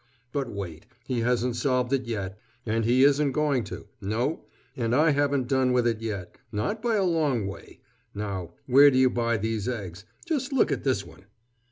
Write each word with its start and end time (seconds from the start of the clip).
But 0.31 0.49
wait: 0.49 0.87
he 1.05 1.19
hasn't 1.19 1.57
solved 1.57 1.93
it 1.93 2.07
yet! 2.07 2.35
and 2.65 2.85
he 2.85 3.03
isn't 3.03 3.33
going 3.33 3.63
to; 3.65 3.85
no, 4.01 4.45
and 4.75 4.95
I 4.95 5.11
haven't 5.11 5.47
done 5.47 5.73
with 5.73 5.85
it 5.85 6.01
yet, 6.01 6.39
not 6.51 6.81
by 6.81 6.95
a 6.95 7.03
long 7.03 7.45
way.... 7.45 7.81
Now, 8.15 8.53
where 8.65 8.89
do 8.89 8.97
you 8.97 9.11
buy 9.11 9.37
these 9.37 9.67
eggs? 9.69 10.05
Just 10.25 10.51
look 10.53 10.71
at 10.71 10.83
this 10.83 11.05
one." 11.05 11.25